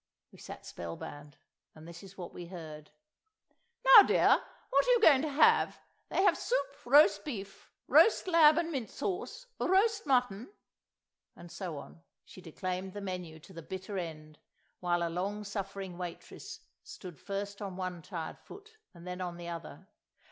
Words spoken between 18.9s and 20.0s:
and then on the other).